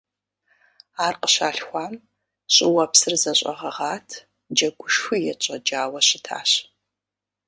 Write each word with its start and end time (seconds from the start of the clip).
Ар 1.05 1.15
къыщалъхуам, 1.21 1.93
щӀыуэпсыр 2.53 3.13
зэщӀэгъэгъат, 3.21 4.07
джэгушхуи 4.55 5.25
етщӀэкӀауэ 5.31 5.99
щытащ. 6.07 6.51